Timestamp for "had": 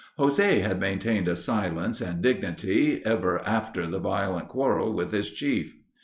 0.65-0.79